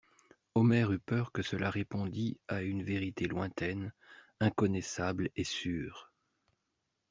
Omer 0.55 0.89
eut 0.93 0.97
peur 0.99 1.31
que 1.31 1.43
cela 1.43 1.69
répondît 1.69 2.39
à 2.47 2.63
une 2.63 2.81
vérité 2.81 3.27
lointaine, 3.27 3.93
inconnaissable 4.39 5.29
et 5.35 5.43
sûre. 5.43 6.11